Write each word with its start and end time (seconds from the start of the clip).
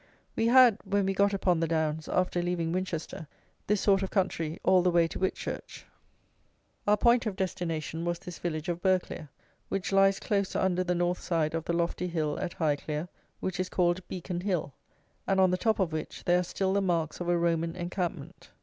We 0.35 0.47
had, 0.47 0.79
when 0.83 1.05
we 1.05 1.13
got 1.13 1.31
upon 1.31 1.59
the 1.59 1.67
downs, 1.67 2.09
after 2.09 2.41
leaving 2.41 2.71
Winchester, 2.71 3.27
this 3.67 3.81
sort 3.81 4.01
of 4.01 4.09
country 4.09 4.59
all 4.63 4.81
the 4.81 4.89
way 4.89 5.07
to 5.07 5.19
Whitchurch. 5.19 5.85
Our 6.87 6.97
point 6.97 7.27
of 7.27 7.35
destination 7.35 8.03
was 8.03 8.17
this 8.17 8.39
village 8.39 8.67
of 8.67 8.81
Burghclere, 8.81 9.29
which 9.69 9.91
lies 9.91 10.19
close 10.19 10.55
under 10.55 10.83
the 10.83 10.95
north 10.95 11.19
side 11.21 11.53
of 11.53 11.65
the 11.65 11.73
lofty 11.73 12.07
hill 12.07 12.39
at 12.39 12.57
Highclere, 12.57 13.09
which 13.41 13.59
is 13.59 13.69
called 13.69 14.01
Beacon 14.07 14.41
Hill, 14.41 14.73
and 15.27 15.39
on 15.39 15.51
the 15.51 15.55
top 15.57 15.77
of 15.77 15.93
which 15.93 16.23
there 16.23 16.39
are 16.39 16.43
still 16.43 16.73
the 16.73 16.81
marks 16.81 17.19
of 17.19 17.29
a 17.29 17.37
Roman 17.37 17.75
encampment. 17.75 18.49